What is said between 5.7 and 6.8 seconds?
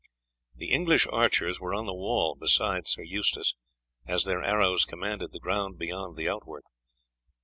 beyond the outwork.